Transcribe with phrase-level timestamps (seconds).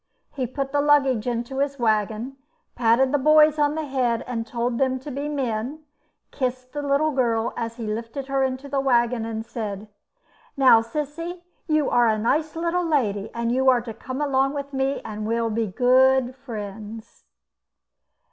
[0.33, 2.37] He put the luggage into his waggon,
[2.73, 5.83] patted the boys on the head and told them to be men;
[6.31, 9.89] kissed the little girl as he lifted her into the waggon, and said:
[10.57, 14.73] "Now, Sissy, you are a nice little lady, and you are to come along with
[14.73, 17.25] me, and we'll be good friends."